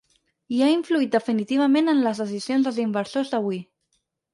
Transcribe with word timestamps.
I 0.55 0.63
han 0.67 0.71
influït 0.75 1.11
definitivament 1.17 1.95
en 1.95 2.03
les 2.09 2.25
decisions 2.25 2.69
dels 2.71 2.85
inversors 2.89 3.35
d’avui. 3.37 3.67